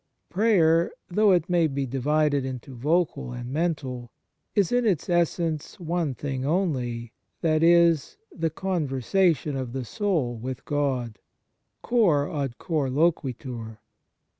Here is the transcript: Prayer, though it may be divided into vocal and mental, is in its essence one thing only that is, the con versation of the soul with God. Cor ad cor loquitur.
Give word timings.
Prayer, 0.29 0.91
though 1.09 1.31
it 1.31 1.47
may 1.47 1.67
be 1.67 1.85
divided 1.85 2.43
into 2.43 2.73
vocal 2.73 3.31
and 3.33 3.51
mental, 3.51 4.09
is 4.55 4.71
in 4.71 4.83
its 4.83 5.07
essence 5.07 5.79
one 5.79 6.15
thing 6.15 6.43
only 6.43 7.13
that 7.41 7.61
is, 7.61 8.17
the 8.31 8.49
con 8.49 8.87
versation 8.87 9.55
of 9.55 9.73
the 9.73 9.85
soul 9.85 10.35
with 10.35 10.65
God. 10.65 11.19
Cor 11.83 12.35
ad 12.35 12.57
cor 12.57 12.89
loquitur. 12.89 13.77